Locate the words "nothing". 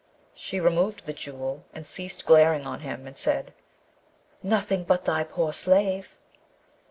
4.41-4.83